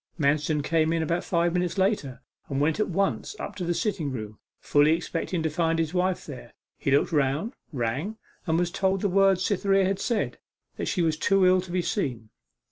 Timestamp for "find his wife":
5.51-6.25